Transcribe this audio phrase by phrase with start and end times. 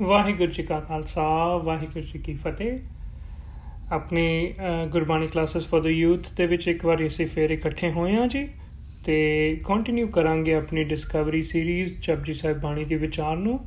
[0.00, 1.22] ਵਾਹਿਗੁਰੂ ਜੀ ਕਾ ਖਾਲਸਾ,
[1.56, 4.54] ਵਾਹਿਗੁਰੂ ਜੀ ਕੀ ਫਤਿਹ। ਆਪਣੀ
[4.90, 8.48] Gurbani classes for the youth ਦੇ ਵਿੱਚ ਇੱਕ ਵਾਰ ਅਸੀਂ ਫੇਰ ਇਕੱਠੇ ਹੋਏ ਹਾਂ ਜੀ
[9.04, 9.16] ਤੇ
[9.66, 13.58] ਕੰਟੀਨਿਊ ਕਰਾਂਗੇ ਆਪਣੀ ਡਿਸਕਵਰੀ ਸੀਰੀਜ਼ ਜਪਜੀ ਸਾਹਿਬ ਬਾਣੀ ਦੇ ਵਿਚਾਰ ਨੂੰ।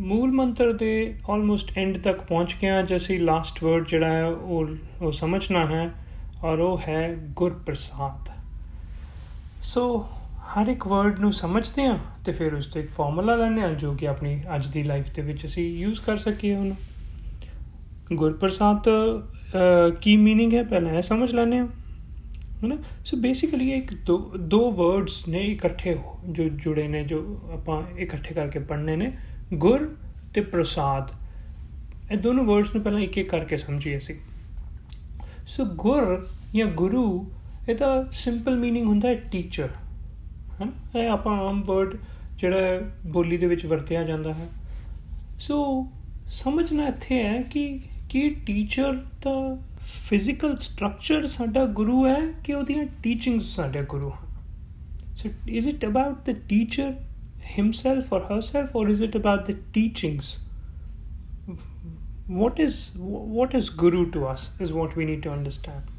[0.00, 4.66] ਮੂਲ ਮੰਤਰ ਦੇ ਆਲਮੋਸਟ ਐਂਡ ਤੱਕ ਪਹੁੰਚ ਗਏ ਹਾਂ ਜਿਵੇਂ ਲਾਸਟ ਵਰਡ ਜਿਹੜਾ ਹੈ, ਉਹ
[5.02, 5.90] ਉਹ ਸਮਝਣਾ ਹੈ
[6.44, 8.30] ਔਰ ਉਹ ਹੈ ਗੁਰਪ੍ਰਸਾਦ।
[9.62, 10.06] ਸੋ
[10.44, 13.92] ਹਰ ਇੱਕ ਵਰਡ ਨੂੰ ਸਮਝਦੇ ਹਾਂ ਤੇ ਫਿਰ ਉਸ ਤੋਂ ਇੱਕ ਫਾਰਮੂਲਾ ਲੈਣੇ ਆ ਜੋ
[13.92, 16.76] ਕਿ ਆਪਣੀ ਅੱਜ ਦੀ ਲਾਈਫ ਦੇ ਵਿੱਚ ਅਸੀਂ ਯੂਜ਼ ਕਰ ਸਕੀਏ ਉਹਨੂੰ
[18.12, 18.88] ਗੁਰਪ੍ਰਸਾਦ
[20.00, 20.62] ਕੀ ਮੀਨਿੰਗ ਹੈ?
[20.62, 21.66] ਪਹਿਲਾਂ ਇਹ ਸਮਝ ਲੈਣੇ ਆ
[22.62, 22.76] ਹੈਨਾ?
[23.04, 25.96] ਸੋ ਬੇਸਿਕਲੀ ਇੱਕ ਦੋ ਦੋ ਵਰਡਸ ਨੇ ਇਕੱਠੇ
[26.28, 29.12] ਜੋ ਜੁੜੇ ਨੇ, ਜੋ ਆਪਾਂ ਇਕੱਠੇ ਕਰਕੇ ਪੜ੍ਹਨੇ ਨੇ।
[29.54, 29.94] ਗੁਰ
[30.34, 31.10] ਤੇ ਪ੍ਰਸਾਦ।
[32.12, 34.14] ਇਹ ਦੋਨੋਂ ਵਰਡਸ ਨੂੰ ਪਹਿਲਾਂ ਇੱਕ ਇੱਕ ਕਰਕੇ ਸਮਝੀਏ ਅਸੀਂ।
[35.46, 37.30] ਸੋ ਗੁਰ ਜਾਂ ਗੁਰੂ
[37.68, 39.68] ਇਹਦਾ ਸਿੰਪਲ ਮੀਨਿੰਗ ਹੁੰਦਾ ਹੈ ਟੀਚਰ
[40.62, 41.96] ਹਨ ਇਹ ਆਪਾਂ ਆਮ ਵਰਡ
[42.38, 44.48] ਜਿਹੜਾ ਬੋਲੀ ਦੇ ਵਿੱਚ ਵਰਤਿਆ ਜਾਂਦਾ ਹੈ
[45.38, 45.86] ਸੋ
[46.32, 48.92] ਸਮਝਣਾ ਇੱਥੇ ਹੈ ਕਿ ਕੀ ਟੀਚਰ
[49.24, 49.34] ਦਾ
[49.80, 54.32] ਫਿਜ਼ੀਕਲ ਸਟਰਕਚਰ ਸਾਡਾ ਗੁਰੂ ਹੈ ਕਿ ਉਹਦੀਆਂ ਟੀਚਿੰਗਸ ਸਾਡੇ ਗੁਰੂ ਹਨ
[55.16, 56.86] so is it about the teacher
[57.56, 60.30] himself or herself or is it about the teachings
[62.38, 62.78] what is
[63.36, 65.92] what is guru to us is what we need to understand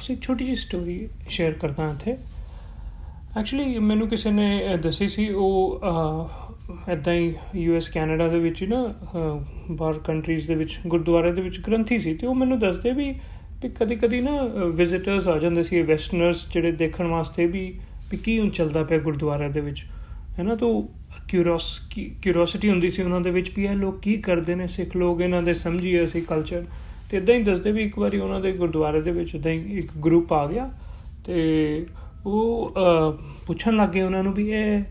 [0.00, 0.96] so ਇੱਕ ਛੋਟੀ ਜਿਹੀ ਸਟੋਰੀ
[1.28, 2.16] ਸ਼ੇਅਰ ਕਰਦਾ ਹਾਂ ਇੱਥੇ
[3.36, 5.80] actually ਮੈਨੂੰ ਕਿਸੇ ਨੇ ਦੱਸੀ ਸੀ, ਉਹ
[6.88, 8.78] ਐਦਾਂ ਹੀ ਯੂ ਐਸ ਕੈਨੇਡਾ ਦੇ ਵਿੱਚ ਨਾ
[9.70, 13.14] ਬਾਹਰ ਕੰਟਰੀਜ਼ ਦੇ ਵਿੱਚ, ਗੁਰਦੁਆਰੇ ਦੇ ਵਿੱਚ ਗ੍ਰੰਥੀ ਸੀ, ਤੇ ਉਹ ਮੈਨੂੰ ਦੱਸਦੇ ਵੀ
[13.62, 14.30] ਵੀ ਕਦੀ ਕਦੀ ਨਾ
[14.76, 17.72] ਵਿਜ਼ਿਟਰਸ ਆ ਜਾਂਦੇ ਸੀ ਵੈਸਟਰਨਰਸ ਜਿਹੜੇ ਦੇਖਣ ਵਾਸਤੇ ਵੀ
[18.10, 19.84] ਵੀ ਕੀ ਹੁਣ ਚੱਲਦਾ ਪਿਆ ਗੁਰਦੁਆਰੇ ਦੇ ਵਿੱਚ।
[20.38, 20.68] ਹੈ ਨਾ, ਤਾਂ
[21.28, 25.20] ਕਿਉਰੋਸ ਕਿਉਰੋਸਿਟੀ ਹੁੰਦੀ ਸੀ ਉਹਨਾਂ ਦੇ ਵਿੱਚ ਵੀ, ਇਹ ਲੋਕ ਕੀ ਕਰਦੇ ਨੇ, ਸਿੱਖ ਲੋਕ
[25.20, 26.64] ਇਹਨਾਂ ਦੇ ਸਮਝੀਏ ਅਸੀਂ ਕਲਚਰ
[27.10, 29.96] ਤੇ ਇਦਾਂ ਹੀ ਦੱਸਦੇ ਵੀ ਇੱਕ ਵਾਰੀ ਉਹਨਾਂ ਦੇ ਗੁਰਦੁਆਰੇ ਦੇ ਵਿੱਚ ਇਦਾਂ ਹੀ ਇੱਕ
[30.04, 30.70] ਗਰੁੱਪ ਆ ਗਿਆ,
[31.24, 31.86] ਤੇ
[32.26, 32.74] ਉਹ
[33.46, 34.82] ਪੁੱਛਣ ਲੱਗੇ ਉਹਨਾਂ ਨੂੰ ਵੀ ਇਹ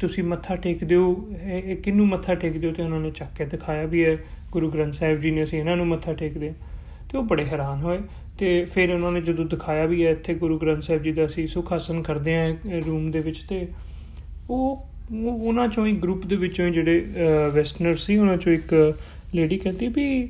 [0.00, 3.86] ਤੁਸੀਂ ਮੱਥਾ ਟੇਕਦੇ ਹੋ ਇਹ ਕਿੰਨੂੰ ਮੱਥਾ ਟੇਕਦੇ ਹੋ ਤੇ ਉਹਨਾਂ ਨੇ ਚੱਕ ਕੇ ਦਿਖਾਇਆ
[3.86, 4.16] ਵੀ ਇਹ
[4.52, 6.52] ਗੁਰੂ ਗ੍ਰੰਥ ਸਾਹਿਬ ਜੀ ਨੇ ਅਸੀਂ ਇਹਨਾਂ ਨੂੰ ਮੱਥਾ ਟੇਕਦੇ
[7.12, 7.98] ਤੇ ਉਹ ਬੜੇ ਹੈਰਾਨ ਹੋਏ
[8.38, 11.46] ਤੇ ਫਿਰ ਉਹਨਾਂ ਨੇ ਜਦੋਂ ਦਿਖਾਇਆ ਵੀ ਹੈ ਇੱਥੇ ਗੁਰੂ ਗ੍ਰੰਥ ਸਾਹਿਬ ਜੀ ਦਾ ਅਸੀਂ
[11.46, 12.54] ਸੁਖ ਆਸਨ ਕਰਦੇ ਆਂ
[12.86, 13.68] ਰੂਮ ਦੇ ਵਿੱਚ ਤੇ
[14.50, 14.86] ਉਹ
[15.24, 17.06] ਉਹਨਾਂ ਚੋਂ ਹੀ ਗਰੁੱਪ ਦੇ ਵਿੱਚੋਂ ਜਿਹੜੇ
[17.54, 18.96] ਵੈਸਟਰਨਰ ਸੀ, ਉਹਨਾਂ ਚੋਂ ਇੱਕ
[19.34, 20.28] ਲੇਡੀ ਕਹਿੰਦੀ ਵੀ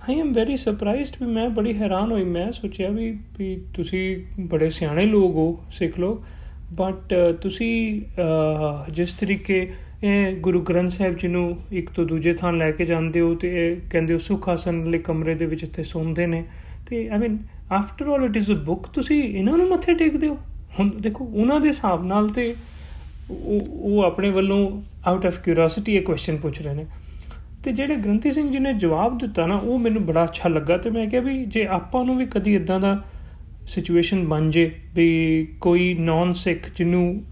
[0.00, 4.02] ਆਈ ਐਮ ਵੈਰੀ ਸਰਪ੍ਰਾਈਜ਼ਡ ਵੀ ਮੈਂ ਬੜੀ ਹੈਰਾਨ ਹੋਈ। ਮੈਂ ਸੋਚਿਆ ਵੀ ਵੀ ਤੁਸੀਂ
[4.50, 6.22] ਬੜੇ ਸਿਆਣੇ ਲੋਕ ਹੋ, ਸਿੱਖ ਲੋਕ।
[6.74, 8.00] ਬਟ ਤੁਸੀਂ
[8.94, 9.60] ਜਿਸ ਤਰੀਕੇ
[10.02, 13.48] ਇਹ ਗੁਰੂ ਗ੍ਰੰਥ ਸਾਹਿਬ ਜੀ ਨੂੰ ਇੱਕ ਤੋਂ ਦੂਜੇ ਥਾਂ ਲੈ ਕੇ ਜਾਂਦੇ ਹੋ ਤੇ
[13.62, 16.44] ਇਹ ਕਹਿੰਦੇ ਹੋ, ਸੁਖ ਆਸਨ ਵਾਲੇ ਕਮਰੇ ਦੇ ਵਿੱਚ ਤੇ ਸੌਂਦੇ ਨੇ।
[16.88, 17.38] ਤੇ I mean
[17.72, 20.38] after all it is a book ਤੁਸੀਂ ਇਹਨਾਂ ਨੂੰ ਮੱਥੇ ਟੇਕਦੇ ਹੋ?
[20.78, 22.54] ਹੁਣ ਦੇਖੋ, ਉਹਨਾਂ ਦੇ ਹਿਸਾਬ ਨਾਲ ਤੇ
[23.30, 24.60] ਉਹ ਆਪਣੇ ਵੱਲੋਂ
[25.06, 26.86] ਆਊਟ ਆਫ ਕਿਉਰਿਓਸਿਟੀ ਇਹ ਕੁਐਸਚਨ ਪੁੱਛ ਰਹੇ ਨੇ।
[27.64, 30.90] ਤੇ ਜਿਹੜੇ ਗ੍ਰੰਥੀ ਸਿੰਘ ਜੀ ਨੇ ਜਵਾਬ ਦਿੱਤਾ ਨਾ, ਉਹ ਮੈਨੂੰ ਬੜਾ ਅੱਛਾ ਲੱਗਾ ਤੇ
[30.90, 33.00] ਮੈਂ ਕਿਹਾ ਵੀ ਜੇ ਆਪਾਂ ਨੂੰ ਵੀ ਕਦੀ ਇਦਾਂ ਦਾ
[33.66, 35.06] ਸਿਚੁਏਸ਼ਨ ਬਣ ਜੇ ਵੀ
[35.60, 37.22] ਕੋਈ ਨਾਨ ਸਿੱਖ ਜਿਹਨੂੰ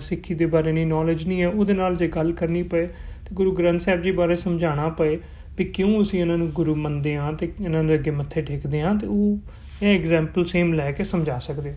[0.00, 3.52] ਸਿੱਖੀ ਦੇ ਬਾਰੇ ਨਹੀਂ ਨੌਲੇਜ ਨਹੀਂ ਹੈ, ਉਹਦੇ ਨਾਲ ਜੇ ਗੱਲ ਕਰਨੀ ਪਏ ਤੇ ਗੁਰੂ
[3.52, 5.18] ਗ੍ਰੰਥ ਸਾਹਿਬ ਜੀ ਬਾਰੇ ਸਮਝਾਉਣਾ ਪਏ
[5.58, 8.94] ਵੀ ਕਿਉਂ ਅਸੀਂ ਇਹਨਾਂ ਨੂੰ ਗੁਰੂ ਮੰਨਦੇ ਆਂ ਤੇ ਇਹਨਾਂ ਦੇ ਅੱਗੇ ਮੱਥੇ ਟੇਕਦੇ ਆਂ
[8.94, 9.38] ਤੇ ਉਹ
[9.82, 11.72] ਇਹ ਐਗਜ਼ਾਮਪਲ ਸੇਮ ਲੈ ਕੇ ਸਮਝਾ ਸਕਦੇ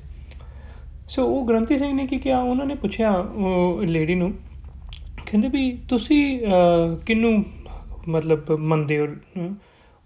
[1.09, 2.39] ਸੋ ਉਹ ਗ੍ਰੰਥੀ ਸਿੰਘ ਨੇ ਕੀ ਕਿਹਾ?
[2.41, 4.31] ਉਹਨਾਂ ਨੇ ਪੁੱਛਿਆ, ਉਹ ਲੇਡੀ ਨੂੰ,
[5.25, 6.39] ਕਹਿੰਦੇ ਵੀ ਤੁਸੀਂ
[7.05, 7.43] ਕਿੰਨੂੰ
[8.09, 9.07] ਮਤਲਬ ਮੰਨਦੇ ਹੋ,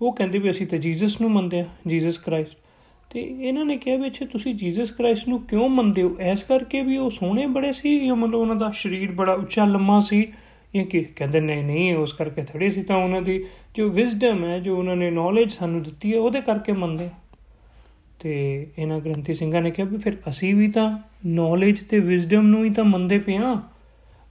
[0.01, 2.57] ਉਹ ਕਹਿੰਦੇ ਵੀ ਅਸੀਂ ਤਾਂ ਜੀਸਸ ਨੂੰ ਮੰਨਦੇ ਆ ਜੀਸਸ ਕ੍ਰਾਈਸਟ।
[3.09, 6.15] ਤੇ ਇਹਨਾਂ ਨੇ ਕਿਹਾ ਵੀ ਅੱਛਾ, ਤੁਸੀਂ ਜੀਸਸ ਕ੍ਰਾਈਸਟ ਨੂੰ ਕਿਉਂ ਮੰਨਦੇ ਹੋ?
[6.19, 9.99] ਐਸ ਕਰਕੇ ਵੀ ਉਹ ਸੋਹਣੇ ਬੜੇ ਸੀ ਜਾਂ ਮਤਲਬ ਉਹਨਾਂ ਦਾ ਸਰੀਰ ਬੜਾ ਉੱਚਾ, ਲੰਮਾ
[9.99, 10.31] ਸੀ?
[10.75, 13.43] ਇਹ ਕਿ ਕਹਿੰਦੇ ਨਹੀਂ ਨਹੀਂ, ਉਸ ਕਰਕੇ ਥੜੇ ਸੀ ਤਾਂ ਉਹਨਾਂ ਦੀ
[13.75, 17.09] ਜੋ ਵਿਜ਼ਡਮ ਹੈ, ਜੋ ਉਹਨਾਂ ਨੇ ਨੌਲੇਜ ਸਾਨੂੰ ਦਿੱਤੀ ਹੈ, ਉਹਦੇ ਕਰਕੇ ਮੰਨਦੇ
[18.19, 18.33] ਤੇ
[18.77, 22.69] ਇਹਨਾਂ ਗ੍ਰੰਥੀ ਸਿੰਘਾਂ ਨੇ ਕਿਹਾ ਵੀ ਫਿਰ ਅਸੀਂ ਵੀ ਤਾਂ ਨੌਲੇਜ ਤੇ ਵਿਜ਼ਡਮ ਨੂੰ ਹੀ
[22.69, 23.61] ਤਾਂ ਮੰਨਦੇ ਪਿਆ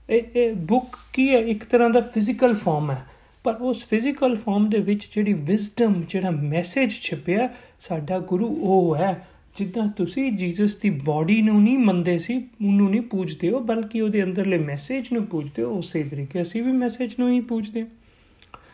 [0.09, 1.39] ਇਹ ਇਹ ਬੁੱਕ ਕੀ ਹੈ?
[1.39, 3.01] ਇੱਕ ਤਰ੍ਹਾਂ ਦਾ ਫਿਜ਼ੀਕਲ ਫਾਰਮ ਹੈ।
[3.43, 7.47] ਪਰ ਉਸ ਫਿਜ਼ੀਕਲ ਫਾਰਮ ਦੇ ਵਿੱਚ ਜਿਹੜੀ ਵਿਜ਼ਡਮ ਜਿਹੜਾ ਮੈਸੇਜ ਛਿਪਿਆ,
[7.79, 9.27] ਸਾਡਾ ਗੁਰੂ ਉਹ ਹੈ,
[9.57, 14.23] ਜਿੱਦਾਂ ਤੁਸੀਂ ਜੀਸਸ ਦੀ ਬਾਡੀ ਨੂੰ ਨਹੀਂ ਮੰਨਦੇ ਸੀ, ਉਹਨੂੰ ਨਹੀਂ ਪੂਜਦੇ ਹੋ, ਬਲਕਿ ਉਹਦੇ
[14.23, 17.85] ਅੰਦਰਲੇ ਮੈਸੇਜ ਨੂੰ ਪੂਜਦੇ ਹੋ, ਉਸੇ ਤਰੀਕੇ ਅਸੀਂ ਵੀ ਮੈਸੇਜ ਨੂੰ ਹੀ ਪੂਜਦੇ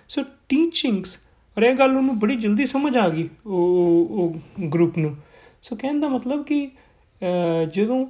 [0.10, 1.18] ਸੋ ਟੀਚਿੰਗਸ
[1.58, 5.16] ਔਰ ਇਹ ਗੱਲ ਉਹਨੂੰ ਬੜੀ ਜਲਦੀ ਸਮਝ ਆ ਗਈ, ਉਹ ਉਹ ਗਰੁੱਪ ਨੂੰ।
[5.64, 6.68] ਸੋ ਕਹਿਣ ਦਾ ਮਤਲਬ ਕਿ
[7.74, 8.06] ਜਦੋਂ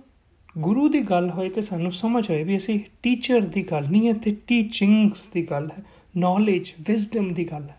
[0.58, 4.14] ਗੁਰੂ ਦੀ ਗੱਲ ਹੋਏ ਤੇ ਸਾਨੂੰ ਸਮਝ ਆਏ ਵੀ ਅਸੀਂ ਟੀਚਰ ਦੀ ਗੱਲ ਨਹੀਂ ਹੈ
[4.14, 5.84] ਤੇ ਟੀਚਿੰਗਸ ਦੀ ਗੱਲ ਹੈ।
[6.19, 7.78] ਨੌਲੇਜ ਵਿਜ਼ਡਮ ਦੀ ਗੱਲ ਹੈ।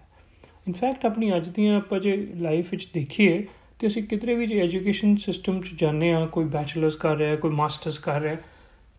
[0.69, 3.47] ਇਨਫੈਕਟ ਆਪਣੀ ਅੱਜ ਦੀਆਂ ਆਪਾਂ ਜੇ ਲਾਈਫ ਵਿੱਚ ਦੇਖੀਏ,
[3.79, 7.51] ਤੇ ਅਸੀਂ ਕਿਤੇ ਵੀ ਜੇ ਐਜੂਕੇਸ਼ਨ ਸਿਸਟਮ 'ਚ ਜਾਂਦੇ ਆ ਕੋਈ ਬੈਚਲਰਸ ਕਰ ਰਿਹਾ, ਕੋਈ
[7.51, 8.37] ਮਾਸਟਰਸ ਕਰ ਰਿਹਾ,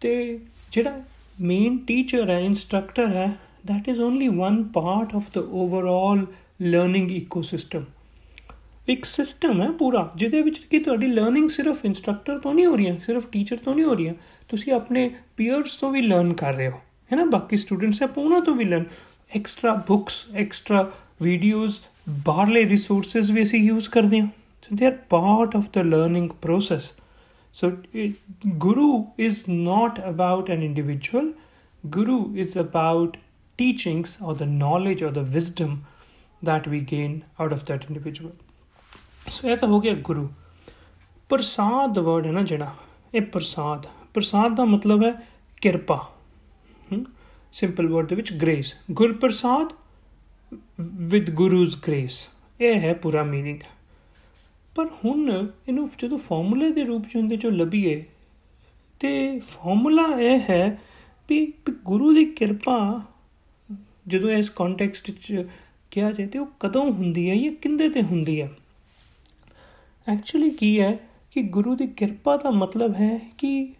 [0.02, 0.40] ਤੇ
[0.72, 1.02] ਜਿਹੜਾ
[1.42, 3.32] ਮੇਨ ਟੀਚਰ ਹੈ ਇਨਸਟ੍ਰਕਟਰ ਹੈ,
[3.62, 6.22] that is only one part of the overall
[6.66, 7.84] learning ecosystem
[8.88, 12.88] ਇੱਕ ਸਿਸਟਮ ਹੈ ਪੂਰਾ, ਜਿਹਦੇ ਵਿੱਚ ਕਿ ਤੁਹਾਡੀ ਲਰਨਿੰਗ ਸਿਰਫ ਇਨਸਟ੍ਰਕਟਰ ਤੋਂ ਨਹੀਂ ਹੋ ਰਹੀ
[12.88, 14.16] ਹੈ ਸਿਰਫ ਟੀਚਰ ਤੋਂ ਨਹੀਂ ਹੋ ਰਹੀ ਹੈ
[14.50, 16.80] ਤੁਸੀਂ ਆਪਣੇ ਪੀਅਰਸ ਤੋਂ ਵੀ ਲਰਨ ਕਰ ਰਹੇ ਹੋ,
[17.12, 17.26] ਹੈ ਨਾ?
[17.26, 18.86] ਬਾਕੀ ਸਟੂਡੈਂਟਸ ਹੈ ਉਹਨਾਂ ਤੋਂ ਵੀ learn
[19.36, 20.92] extra books extra
[21.22, 21.80] videos
[22.10, 24.28] ਬਾਹਰਲੇ ਰਿਸੋਰਸਸ ਵੀ ਅਸੀਂ ਯੂਜ਼ ਕਰਦੇ ਹਾਂ।
[24.62, 26.92] So they are part of the learning process
[27.54, 27.72] so
[28.48, 31.34] guru is not about an individual
[31.86, 33.18] guru is about
[33.60, 35.74] teachings or the knowledge or the wisdom
[36.42, 37.12] that we gain
[37.42, 38.32] out of that individual.
[39.32, 40.30] So ਇਹ ਤਾਂ ਹੋ ਗਿਆ ਗੁਰੂ
[41.30, 42.76] ਪ੍ਰਸਾਦ word ਹੈ ਨਾ ਜਿਹੜਾ,
[43.14, 45.28] ਇਹ ਪ੍ਰਸਾਦ। ਪ੍ਰਸਾਦ ਦਾ ਮਤਲਬ ਹੈ
[45.62, 46.12] ਕਿਰਪਾ।
[47.53, 49.73] ਸਿੰਪਲ ਵਰਡ ਦੇ ਵਿੱਚ ਗ੍ਰੇਸ ਗੁਰ ਪ੍ਰਸਾਦ
[50.81, 52.29] ਵਿਦ ਗੁਰੂਜ਼ ਗ੍ਰੇਸ
[52.61, 53.67] ਇਹ ਹੈ ਪੂਰਾ मीनिंग
[54.75, 58.05] ਪਰ ਹੁਣ ਇਹਨੂੰ ਜਦੋਂ ਫਾਰਮੂਲੇ ਦੇ ਰੂਪ ਚ ਹੁੰਦੇ ਚੋਂ ਲੱਭੀਏ
[59.01, 60.83] ਤੇ ਫਾਰਮੂਲਾ ਇਹ ਹੈ
[61.29, 61.53] ਵੀ
[61.85, 63.03] ਗੁਰੂ ਦੀ ਕਿਰਪਾ
[64.07, 65.49] ਜਦੋਂ ਇਸ ਕੰਟੈਕਸਟ ਚ
[65.91, 68.51] ਕਿਹਾ ਜਾਏ ਤੇ ਉਹ ਕਦੋਂ ਹੁੰਦੀ ਹੈ ਜਾਂ ਕਿੰਦੇ ਤੇ ਹੁੰਦੀ ਹੈ
[70.13, 70.99] ਐਕਚੁਅਲੀ ਕੀ ਹੈ
[71.31, 73.73] ਕਿ ਗੁਰੂ ਦੀ ਕਿਰਪਾ ਦਾ ਮਤਲਬ ਹੈ ਕਿ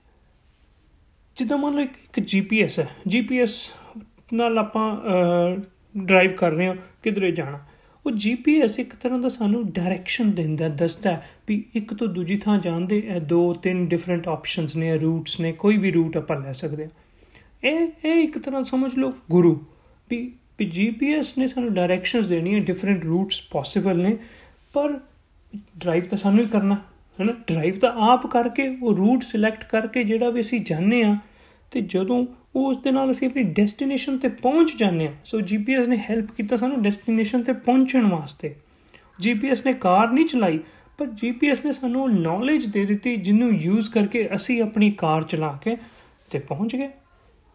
[1.38, 3.58] ਜਿੱਦਾਂ ਮੰਨ ਲਓ ਇੱਕ ਜੀਪੀਐਸ ਹੈ। ਜੀਪੀਐਸ
[4.34, 4.98] ਨਾਲ ਆਪਾਂ
[5.98, 7.60] ਡਰਾਈਵ ਕਰ ਰਹੇ ਹਾਂ, ਕਿਧਰੇ ਜਾਣਾ।
[8.06, 12.82] ਉਹ ਜੀਪੀਐਸ ਇੱਕ ਤਰ੍ਹਾਂ ਦਾ ਸਾਨੂੰ ਡਾਇਰੈਕਸ਼ਨ ਦਿੰਦਾ ਦੱਸਦਾ ਵੀ ਇੱਕ ਤੋਂ ਦੂਜੀ ਥਾਂ ਜਾਣ
[12.82, 16.84] ਦੇ ਇਹ ਦੋ, ਤਿੰਨ ਡਿਫਰੈਂਟ ਆਪਸ਼ਨਸ ਨੇ ਰੂਟਸ ਨੇ, ਕੋਈ ਵੀ ਰੂਟ ਆਪਾਂ ਲੈ ਸਕਦੇ
[16.84, 16.92] ਹਾਂ।
[17.64, 19.60] ਇਹ ਇਹ ਇੱਕ ਤਰ੍ਹਾਂ ਸਮਝ ਲਓ ਗੁਰੂ
[20.10, 24.18] ਵੀ ਵੀ ਜੀਪੀਐਸ ਨੇ ਸਾਨੂੰ ਡਾਇਰੈਕਸ਼ਨਸ ਦੇਣੀਆਂ ਡਿਫਰੈਂਟ ਰੂਟਸ ਪੋਸੀਬਲ ਨੇ,
[24.74, 25.00] ਪਰ
[25.78, 26.78] ਡਰਾਈਵ ਤਾਂ ਸਾਨੂੰ ਹੀ ਕਰਨਾ।
[27.20, 31.18] ਹੈ ਨਾ ਡਰਾਈਵ ਤਾਂ ਆਪ ਕਰਕੇ, ਉਹ ਰੂਟ ਸਿਲੈਕਟ ਕਰਕੇ ਜਿਹੜਾ ਵੀ ਅਸੀਂ ਜਾਣਦੇ ਆ
[31.72, 32.26] ਤੇ ਜਦੋਂ
[32.56, 36.32] ਉਹ ਉਸ ਦੇ ਨਾਲ ਅਸੀਂ ਆਪਣੀ ਡੈਸਟੀਨੇਸ਼ਨ ਤੇ ਪਹੁੰਚ ਜਾਂਦੇ ਆ ਸੋ ਜੀਪੀਐਸ ਨੇ ਹੈਲਪ
[36.32, 38.54] ਕੀਤਾ ਸਾਨੂੰ ਡੈਸਟੀਨੇਸ਼ਨ ਤੇ ਪਹੁੰਚਣ ਵਾਸਤੇ।
[39.20, 40.60] ਜੀਪੀਐਸ ਨੇ ਕਾਰ ਨਹੀਂ ਚਲਾਈ,
[40.98, 45.78] ਪਰ ਜੀਪੀਐਸ ਨੇ ਸਾਨੂੰ ਨੌਲੇਜ ਦੇ ਦਿੱਤੀ, ਜਿਹਨੂੰ ਯੂਜ਼ ਕਰਕੇ ਅਸੀਂ ਆਪਣੀ ਕਾਰ ਚਲਾ ਕੇ
[46.32, 46.90] ਤੇ ਪਹੁੰਚ ਗਏ।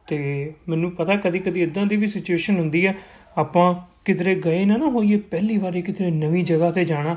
[0.06, 2.94] ਤੇ ਮੈਨੂੰ ਪਤਾ ਕਦੀ ਕਦੀ ਇਦਾਂ ਦੀ ਵੀ ਸਿਚੁਏਸ਼ਨ ਹੁੰਦੀ ਆ,
[3.37, 3.75] ਆਪਾਂ
[4.05, 7.17] ਕਿਧਰੇ ਗਏ ਨਾ ਨਾ ਹੋਈਏ, ਪਹਿਲੀ ਵਾਰੀ ਕਿਧਰੇ ਨਵੀਂ ਜਗ੍ਹਾ ਤੇ ਜਾਣਾ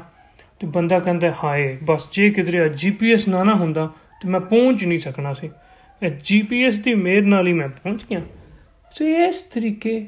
[0.59, 3.89] ਤੇ ਬੰਦਾ ਕਹਿੰਦਾ, ਹਾਏ, ਬਸ ਜੇ ਕਿਧਰੇ ਜੀਪੀਐਸ ਨਾ ਨਾ ਹੁੰਦਾ,
[4.21, 5.49] ਤੇ ਮੈਂ ਪਹੁੰਚ ਨਹੀਂ ਸਕਣਾ ਸੀ।
[6.03, 8.21] ਇਹ ਜੀਪੀਐਸ ਦੀ ਮੇਰ ਨਾਲ ਹੀ ਮੈਂ ਪਹੁੰਚ ਗਿਆ।
[8.91, 10.07] ਸੋ ਇਸ ਤਰੀਕੇ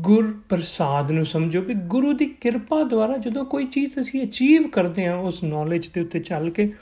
[0.00, 5.06] ਗੁਰ ਪ੍ਰਸਾਦ ਨੂੰ ਸਮਝੋ ਕਿ ਗੁਰੂ ਦੀ ਕਿਰਪਾ ਦੁਆਰਾ ਜਦੋਂ ਕੋਈ ਚੀਜ਼ ਅਸੀਂ ਅਚੀਵ ਕਰਦੇ
[5.06, 6.72] ਹਾਂ, ਉਸ ਨੌਲੇਜ ਦੇ ਉੱਤੇ ਚੱਲ ਕੇ,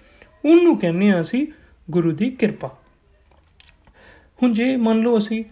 [0.45, 1.47] ਉਹਨੂੰ ਕਹਿੰਦੇ ਆ ਅਸੀਂ
[1.91, 2.71] ਗੁਰੂ ਦੀ ਕਿਰਪਾ।
[4.43, 5.45] ਹੁਣ ਜੇ ਮੰਨ ਲਓ ਅਸੀਂ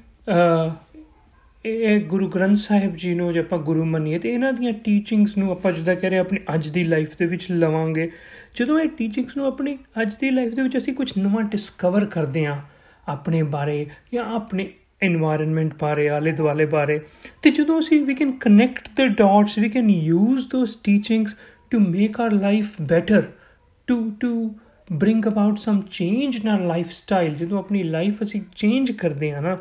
[1.65, 5.51] ਇਹ ਗੁਰੂ ਗ੍ਰੰਥ ਸਾਹਿਬ ਜੀ ਨੂੰ ਜੇ ਆਪਾਂ ਗੁਰੂ ਮੰਨੀਏ ਤੇ ਇਹਨਾਂ ਦੀਆਂ ਟੀਚਿੰਗਸ ਨੂੰ
[5.51, 8.11] ਆਪਾਂ ਜਿੱਦਾਂ ਕਹ ਰਹੇ ਆਪਣੀ ਅੱਜ ਦੀ ਲਾਈਫ ਦੇ ਵਿੱਚ ਲਵਾਂਗੇ।
[8.55, 12.47] ਜਦੋਂ ਇਹ ਟੀਚਿੰਗਸ ਨੂੰ ਆਪਣੀ ਅੱਜ ਦੀ ਲਾਈਫ ਦੇ ਵਿੱਚ ਅਸੀਂ ਕੁਝ ਨਵਾਂ ਡਿਸਕਵਰ ਕਰਦੇ
[12.47, 12.63] ਹਾਂ,
[13.09, 14.71] ਆਪਣੇ ਬਾਰੇ ਜਾਂ ਆਪਣੇ
[15.09, 17.01] এনवायरमेंट ਬਾਰੇ ਆਲੇ ਦੁਆਲੇ ਬਾਰੇ,
[17.43, 21.35] ਤੇ ਜਦੋਂ ਅਸੀਂ ਵੀ can connect the dots we can use those teachings
[21.71, 23.23] to make our life better
[23.87, 24.55] to to
[24.93, 29.59] bring about some change in our lifestyle ਜਦੋਂ ਆਪਣੀ ਲਾਈਫ ਅਸੀਂ ਚੇਂਜ ਕਰਦੇ ਆ ਨਾ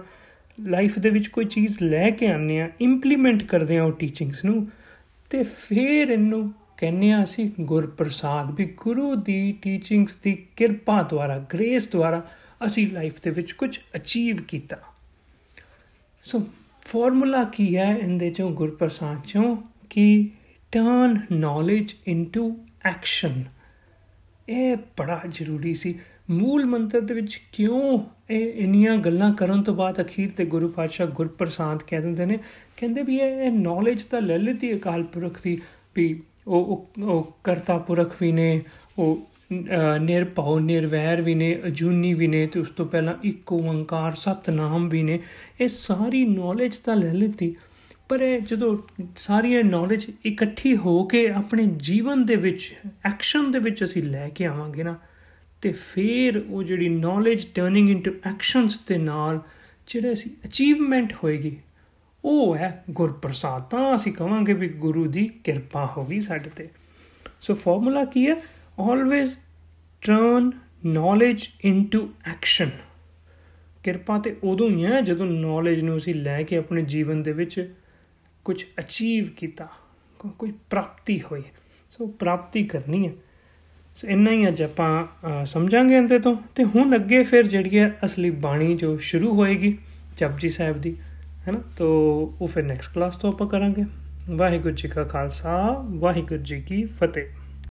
[0.59, 4.67] ਲਾਈਫ ਦੇ ਵਿੱਚ ਕੋਈ ਚੀਜ਼ ਲੈ ਕੇ ਆਨੇ ਆ ਇੰਪਲੀਮੈਂਟ ਕਰਦੇ ਆ ਉਹ ਟੀਚਿੰਗਸ ਨੂੰ,
[5.29, 11.89] ਤੇ ਫਿਰ ਇਹਨੂੰ ਕਹਿੰਨੇ ਆ ਅਸੀਂ ਗੁਰਪ੍ਰਸਾਦ ਵੀ ਗੁਰੂ ਦੀ ਟੀਚਿੰਗਸ ਦੀ ਕਿਰਪਾ ਦੁਆਰਾ ਗ੍ਰੇਸ
[11.91, 12.27] ਦੁਆਰਾ
[12.65, 14.77] ਅਸੀਂ ਲਾਈਫ ਦੇ ਵਿੱਚ ਕੁਝ ਅਚੀਵ ਕੀਤਾ।
[16.23, 16.47] ਸੋ
[16.85, 19.57] ਫਾਰਮੂਲਾ ਕੀ ਹੈ ਇਹਦੇ ਚੋਂ, ਗੁਰਪ੍ਰਸਾਦ ਚੋਂ?
[19.89, 20.29] ਕਿ
[20.71, 23.43] ਟਰਨ ਨੌਲੇਜ ਇਨਟੂ ਐਕਸ਼ਨ
[24.49, 30.01] ਇਹ ਬੜਾ ਜ਼ਰੂਰੀ ਸੀ। ਮੂਲ ਮੰਤਰ ਦੇ ਵਿੱਚ ਕਿਉਂ ਇਹ ਇੰਨੀਆਂ ਗੱਲਾਂ ਕਰਨ ਤੋਂ ਬਾਅਦ
[30.01, 32.37] ਅਖੀਰ ਤੇ ਗੁਰੂ ਪਾਤਸ਼ਾਹ ਗੁਰਪ੍ਰਸਾਦ ਕਹਿ ਦਿੰਦੇ ਨੇ?
[32.77, 35.61] ਕਹਿੰਦੇ ਵੀ ਇਹ ਨੌਲੇਜ ਤਾਂ ਲੈ ਲਈ ਅਕਾਲ ਪੁਰਖ ਦੀ
[35.95, 38.61] ਵੀ ਉਹ ਉਹ ਕਰਤਾ ਪੁਰਖ ਵੀ ਨੇ,
[38.99, 39.27] ਉਹ
[39.99, 45.03] ਨਿਰਭਉ, ਨਿਰਵੈਰ ਵੀ ਨੇ, ਅਜੂਨੀ ਵੀ ਨੇ ਤੇ ਉਸ ਤੋਂ ਪਹਿਲਾਂ ਇੱਕ ਓੰਕਾਰ ਸਤਨਾਮ ਵੀ
[45.03, 45.19] ਨੇ।
[45.61, 47.55] ਇਹ ਸਾਰੀ ਨੌਲੇਜ ਤਾਂ ਲੈ ਲਈ
[48.09, 48.77] ਪਰ ਇਹ ਜਦੋਂ
[49.17, 52.73] ਸਾਰੀ ਨੌਲੇਜ ਇਕੱਠੀ ਹੋ ਕੇ ਆਪਣੇ ਜੀਵਨ ਦੇ ਵਿੱਚ
[53.05, 54.95] ਐਕਸ਼ਨ ਦੇ ਵਿੱਚ ਅਸੀਂ ਲੈ ਕੇ ਆਵਾਂਗੇ ਨਾ
[55.67, 59.41] ਤੇ ਫਿਰ ਉਹ ਜਿਹੜੀ ਨੌਲੇਜ ਟਰਨਿੰਗ ਇਨਟੂ ਐਕਸ਼ਨਸ ਦੇ ਨਾਲ
[59.87, 61.57] ਜਿਹੜੇ ਅਸੀਂ ਅਚੀਵਮੈਂਟ ਹੋਏਗੀ,
[62.25, 66.69] ਉਹ ਹੈ ਗੁਰਪ੍ਰਸਾਦ। ਤਾਂ ਅਸੀਂ ਕਹਾਂਗੇ ਵੀ ਗੁਰੂ ਦੀ ਕਿਰਪਾ ਹੋ ਗਈ ਸਾਡੇ ਤੇ।
[67.41, 68.35] ਸੋ ਫਾਰਮੂਲਾ ਕੀ ਹੈ?
[68.79, 69.35] Always
[70.01, 70.51] turn
[70.85, 72.69] knowledge into action
[73.83, 77.75] ਕਿਰਪਾ ਤੇ ਉਦੋਂ ਹੀ ਹੈ ਜਦੋਂ ਨੌਲੇਜ ਨੂੰ ਅਸੀਂ ਲੈ ਕੇ ਆਪਣੇ ਜੀਵਨ ਦੇ ਵਿੱਚ
[78.45, 79.67] ਕੁਝ ਅਚੀਵ ਕੀਤਾ
[80.39, 81.43] ਕੋਈ ਪ੍ਰਾਪਤੀ ਹੋਈ।
[81.91, 83.13] ਸੋ ਪ੍ਰਾਪਤੀ ਕਰਨੀ ਹੈ।
[83.97, 88.29] ਸੋ ਇੰਨਾ ਹੀ ਅੱਜ ਆਪਾਂ ਸਮਝਾਂਗੇ ਇਹਦੇ ਤੋਂ। ਤੇ ਹੁਣ ਅੱਗੇ ਫਿਰ ਜਿਹੜੀ ਹੈ ਅਸਲੀ
[88.29, 89.77] ਬਾਣੀ ਜੋ ਸ਼ੁਰੂ ਹੋਏਗੀ
[90.17, 90.95] ਜਪਜੀ ਸਾਹਿਬ ਦੀ,
[91.47, 91.61] ਹੈਨਾ?
[91.77, 91.87] ਤੋ
[92.41, 93.85] ਉਹ ਫਿਰ ਨੈਕਸਟ ਕਲਾਸ ਤੋਂ ਆਪਾਂ ਕਰਾਂਗੇ।
[94.31, 97.25] ਵਾਹਿਗੁਰੂ ਜੀ ਕਾ ਖਾਲਸਾ, ਵਾਹਿਗੁਰੂ ਜੀ ਕੀ ਫਤਿਹ।